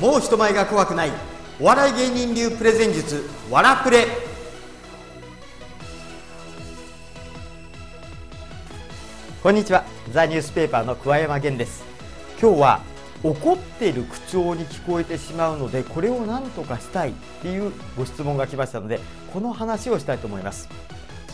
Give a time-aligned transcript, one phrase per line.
[0.00, 1.10] もう人前が怖くない。
[1.60, 4.06] お笑い芸人流プレゼン術わらプレ。
[9.42, 9.84] こんにちは。
[10.10, 11.84] ザニュースペーパーの桑山源です。
[12.40, 12.80] 今日は
[13.22, 17.12] 怒っている口調に聞こえてしまうのでこれを何とかしたいっ
[17.42, 19.00] ていうご質問が来ましたので
[19.34, 20.70] この話をしたいと思います。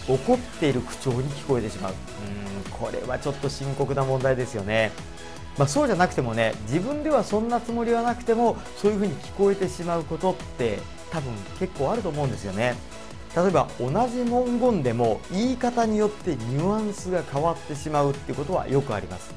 [0.08, 1.92] 怒っている口調に聞こえてしまう。
[1.92, 4.90] うんこれはちょっと深刻な問題ですよね。
[5.58, 10.78] まあ、そうじゃなくてもね自分ではそんなつもりはなくてもそういうふうに聞こえてしまうことって
[11.10, 12.74] 多分結構あると思うんですよね。
[13.34, 19.34] 例えば同じ文言でも言い方によってニュアンスが変わってしまうっていうことはよくあります。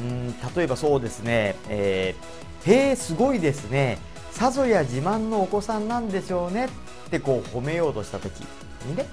[0.00, 3.98] うん例えばそうですね、えー、へえすごいですね。
[4.32, 6.68] さぞや自慢のお子さんなんでしょうねっ
[7.10, 8.40] てこう褒めようとした時
[8.86, 9.06] にね。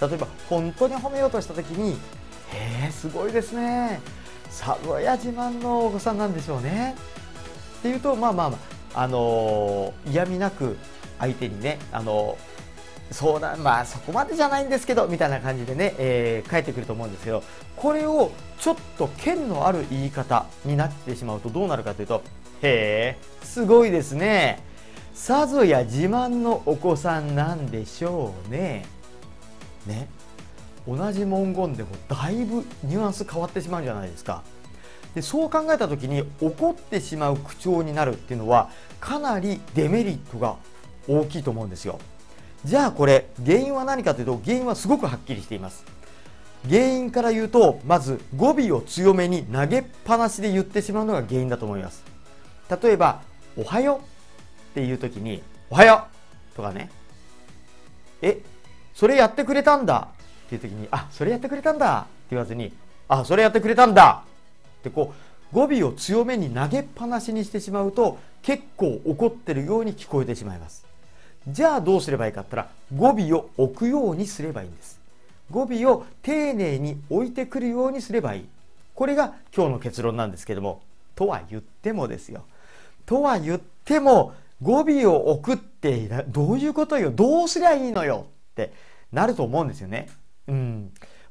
[0.00, 4.00] 例えば本当に褒めようとした時にへえすごいですね
[4.50, 6.94] さぞや自慢のお子さんなんでしょうね。
[7.78, 8.52] っていうとまあま
[8.94, 10.76] あ、あ、のー、嫌味なく
[11.18, 17.42] 相手にね、あのー、そうだまあそこまでじゃないんですけどみたいな感じでね、えー、返ってくると思うんですけど
[17.76, 22.22] これをちょっと剣のある言い方になってしまうとどうなるかというと
[22.62, 24.62] へえすごいですね。
[25.14, 28.86] さぞや自慢のお子さんなんでしょうね。
[29.86, 30.08] ね。
[30.86, 34.42] 同じ文言でもだいぶニュアンス変わってしまうんじゃないですか。
[35.14, 40.56] でそう考えた時に怒ってしまう口調になるっていうのはかなりデメリットが
[41.08, 41.98] 大きいと思うんですよ。
[42.64, 45.84] じゃあこれ原因は何かというと原因はすごくはっきりしています。
[46.68, 52.04] 原因から言うとまず語尾を強めに投げっぱなしで言ってしまうのが原因だと思います。
[52.82, 53.22] 例えば
[53.56, 54.02] 「おはよう」っ
[54.74, 56.04] ていう時に「おはよ
[56.52, 56.90] う」とかね
[58.22, 58.42] 「え
[58.94, 60.08] それやってくれたんだ」
[60.56, 62.72] っていう時に、あ、それやってくれたんだって言わずに、
[63.08, 64.24] あ、それやってくれたんだ
[64.80, 65.14] ってこ
[65.52, 70.84] う、語尾を強めに投げっぱなしにしてしまうと、結構怒ってるように聞こえてしまいます。
[71.46, 74.98] じゃあどうすればいいかって言ったら、語尾を置くようにすればいいんです。
[75.50, 78.44] 語尾を丁寧に置いてくるようにすればいい。
[78.94, 80.82] これが今日の結論なんですけども、
[81.14, 82.44] とは言ってもですよ。
[83.06, 88.72] とは言っても、語尾を置くってどういうことよどうすりゃいいのよって
[89.10, 90.08] なると思うんですよね。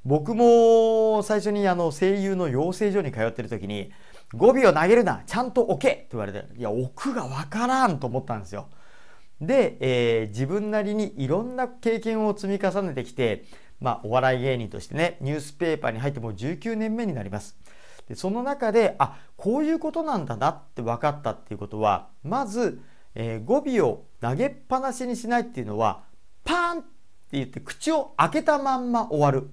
[0.06, 3.92] 僕も最初にあの声優の養成所に通ってる時に
[4.34, 8.68] 語尾を投げるなちゃんと置けって言われていや置くがわからんと思ったんですよ。
[9.42, 13.46] で、えー、自分なりにいろんな経験を積み重ねてきて、
[13.80, 17.58] まあ、お笑い芸人としてねニュースペーパーに入ってもう19年目になります。
[18.08, 22.82] でその中であこういうことなんだなって分かったっていうことはまず、
[23.16, 26.04] えー、語尾を投げっぱなしにしないっていうのは
[26.44, 26.88] パーンって
[27.34, 29.50] 言って口を開けたまんま終わる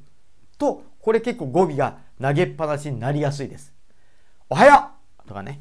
[0.59, 3.73] とこれ結構語尾が投げっぱなしになりやすいです。
[4.49, 4.91] おはよ
[5.25, 5.61] うとかね。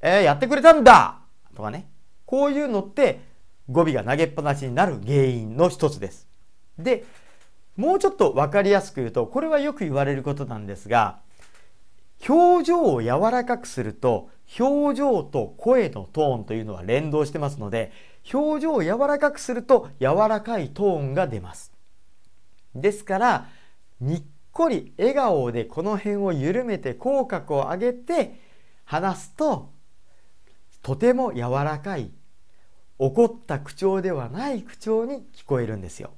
[0.00, 1.20] えー、やってくれたんだ
[1.54, 1.88] とかね。
[2.26, 3.20] こういうのって
[3.70, 6.26] 語尾が投げっぱなしになる原因の一つです。
[6.78, 7.04] で、
[7.76, 11.20] もうちょっと分かりやすく言うと、これはよく言われることなんですが、
[12.28, 17.92] 表情を柔らかくすると、表情と声のトーンというのは連動してますので、
[18.32, 21.72] 表情を柔らかくすると柔らかいトーンが出ます。
[22.74, 23.48] ですから、
[24.02, 28.34] にっこり笑顔でこの辺を緩めて口角を上げて
[28.84, 29.70] 話すと、
[30.82, 32.10] とても柔らかい、
[32.98, 36.10] 怒った口調ではない口調に聞こえるんですよ。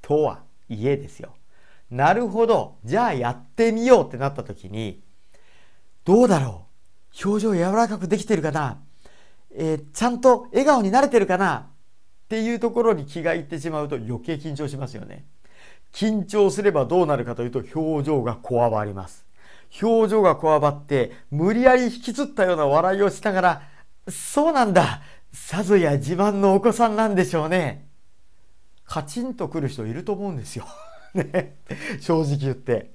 [0.00, 1.34] とはいえですよ。
[1.90, 2.76] なるほど。
[2.84, 5.02] じゃあやってみようってなった時に、
[6.04, 6.66] どうだろ
[7.24, 8.80] う表情柔らかくできてるかな
[9.52, 11.66] えー、ちゃんと笑顔になれてるかなっ
[12.28, 15.24] ていうところに気がいってしまうと余計緊張しますよね。
[15.92, 19.26] 緊張すればどうなるかというと表情がこわばります。
[19.82, 23.62] 表情がこわばって無理やり引きつったような笑いをしながら
[24.08, 25.02] そうなんだ
[25.32, 27.88] さぞや自慢のお子さんなんでしょうね。
[28.84, 30.66] カチンとくる人いると思うんですよ。
[31.14, 31.56] ね。
[32.00, 32.90] 正直言って。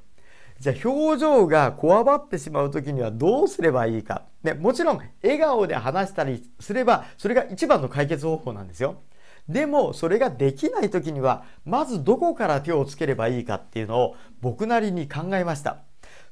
[0.60, 4.24] じゃあ表情がこわばってしまう時にはどうすればいいか。
[4.44, 9.02] ね、もちろん笑顔で話したりすればそれが一番の解決方法なんですよ。
[9.48, 15.84] でもそれができない時にはまずどこから手をつければいいかっていうのを僕なりに考えました。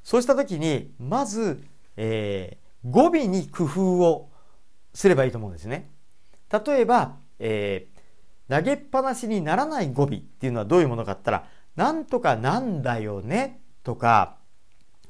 [0.02, 1.64] そうした時にまず、
[1.96, 4.30] えー、語尾に工夫を
[4.92, 5.90] すればいいと思うんですね。
[6.50, 14.36] 例えば、えー、投げっぱなしにならない語尾っていうのはどういうものかって言ったらなんとかなんだよねとか、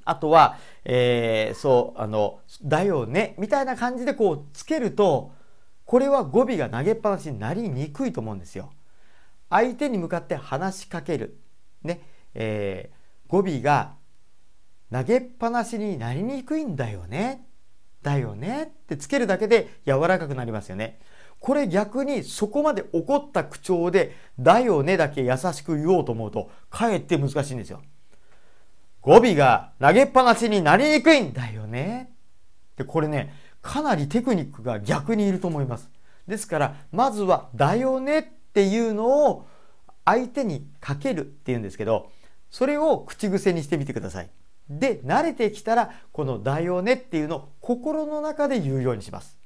[0.05, 5.33] あとは、えー、そう、あの、だよね、みたいな感じでこうつけると、
[5.85, 8.73] これは語尾が投げっぱなしになりにくいと思うんですよ。
[9.51, 11.39] 相手に向かって話しかける。
[11.83, 12.01] ね、
[12.35, 13.95] えー、語尾が
[14.91, 17.47] 投げっぱなしになりにくいんだよね。
[18.03, 21.01] だよねってつけるだけで柔らかくなりますよね。
[21.41, 27.83] これ逆にそこまで怒った口調で、だよねだけ優しく言おうと思うと、かえって難しいんですよ。
[29.01, 32.11] 語尾が投げっぱなしになりにくいんだよね。
[32.77, 33.35] で、これね、
[33.65, 35.91] かなりテクニックが逆にいると思います。
[36.29, 38.23] ですから、まずは、だよねっ
[38.53, 39.47] ていうのを
[40.05, 42.13] 相手にかけるっていうんですけど、
[42.51, 44.31] それを口癖にしてみてください。
[44.69, 49.39] で、慣れてきたら、このだよねっていうのを心の中で言うようにします。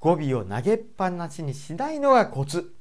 [0.00, 2.74] 語尾を投げっぱなしにしないのがコツ。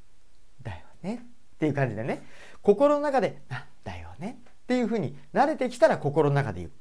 [0.61, 1.23] だよね
[1.55, 2.21] っていう感じでね、
[2.61, 6.71] 心の中で、あ、だよねっていうふうに慣れてきたら心の中で言う。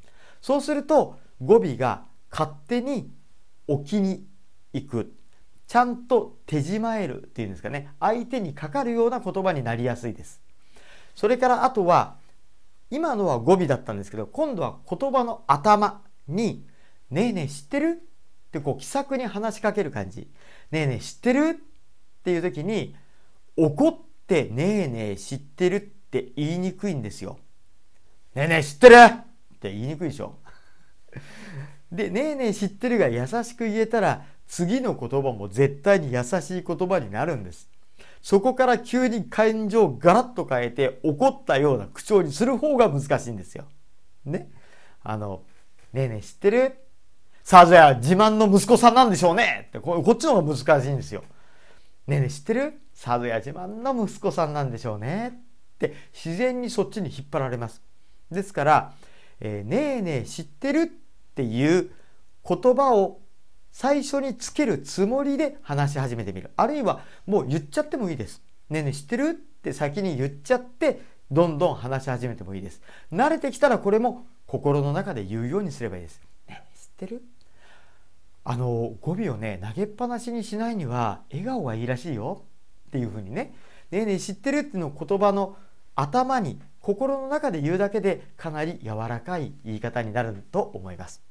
[0.40, 3.12] そうすると語尾が勝手に
[3.66, 4.26] 置きに
[4.72, 5.14] 行く。
[5.66, 7.88] ちゃんと手じまえるっていうんですかね。
[7.98, 10.42] 相手にかかるような言葉になりやすいです。
[11.14, 12.16] それからあとは、
[12.90, 16.66] 今のは語尾だったんですけど、今度は言葉の頭に、
[17.10, 18.02] ねえねえ知ってる？
[18.48, 20.28] ってこう気さくに話しかける感じ。
[20.70, 21.48] ねえねえ知ってる？
[21.50, 21.54] っ
[22.22, 22.94] ていう時に、
[23.56, 27.38] 怒ってねえねえ知ってるって言いにくいんですよ。
[28.34, 28.94] ねえねえ知ってる？
[28.96, 30.38] って言いにくいでしょ
[31.92, 37.68] で、ねえねえ知ってるが優しく言えたら、次の言葉も絶対に優しい言葉になるんです。
[38.22, 43.64] そこから急に感情をガラッと変えて怒ったような口調にする方が難しいんですよ。
[44.24, 44.50] ね。
[45.02, 45.42] あの、
[45.92, 46.78] ねえねえ知ってる？
[47.42, 51.24] さぞや自慢の息子さんなんでしょうねってこ、こっちの方が難しいんですよ。
[52.06, 52.80] ねえねえ知ってる？
[52.94, 55.32] さぞや自慢の息子さんなんでしょうね
[55.74, 57.82] って自然にそっちに引っ張られます。
[58.30, 58.92] ですから、
[59.40, 60.92] えー、ねえねえ知ってる？
[61.32, 61.90] っていう
[62.46, 63.20] 言葉を
[63.70, 66.50] 最初につけるつもりで話し始めてみる。
[66.56, 68.42] あるいはもう言っちゃってもいいです。
[68.68, 69.28] ねえねえ知ってる？
[69.30, 71.00] って先に言っちゃって
[71.30, 72.82] どんどん話し始めてもいいです。
[73.10, 76.20] 慣れてきたらこれも心の中で言うようにすればいいです。
[76.48, 77.22] ねえ知ってる？
[78.44, 82.42] あの語尾をね投げっぱなしにしないには笑顔がいいらしいよ
[82.88, 83.54] っていうふうにね
[83.90, 85.56] 「ねえねえ知ってる」っていうのを言葉の
[85.94, 91.22] 頭に心の中で言うだけでかなり柔らかい言い方になると思います。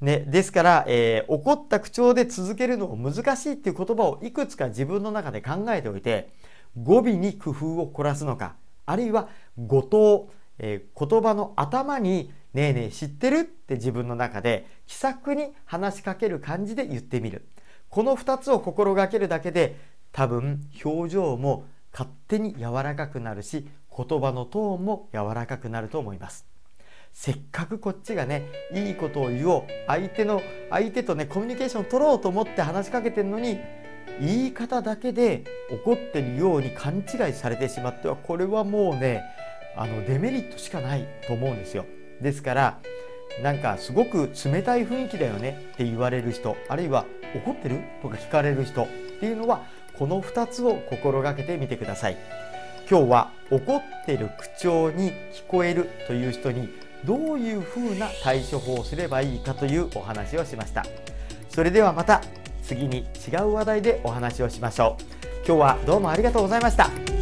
[0.00, 6.28] ね、ですから、えー、怒った口調で続けるのが難しいっていう言葉をいくつか自分の中で考えておいて
[6.76, 10.28] 語尾に工夫を凝らすのかあるいは語頭、
[10.58, 17.46] えー、言葉の頭に「ねえねえ知ってる?」って自分の中で気さくに話しかける感じで言ってみる
[17.88, 19.76] この2つを心がけるだけで
[20.12, 23.66] 多分表情も勝手に柔らかくなるし
[23.96, 26.46] 言葉のトーンも柔らかくなると思います。
[27.12, 33.58] せっかくこっちがねいいことを言おう相手の相手とねコミュニケーションを取ろうと思って話しかけてるのに
[34.20, 39.22] 言い方だけで怒ってるように勘違いされてしまってはこれはもうね
[39.76, 41.86] あのデメリットしかないと思うんですよ。
[42.20, 42.78] ですから
[43.42, 47.80] なんかすごく冷たい雰囲気だよねって言われる人あるいは怒ってる？
[48.02, 48.88] とか聞かれる人っ
[49.20, 49.64] ていうのは
[49.98, 52.16] この2つを心がけてみてください。
[52.88, 56.68] 今日は怒ってる口調に聞こえるという人に
[57.04, 60.84] どういうふうな対処法をすればいいかというお話をしました。
[61.48, 62.22] それではまた
[62.62, 65.02] 次に違う話題でお話をしましょう。
[65.46, 67.15] 今日はどうもありがとうございました。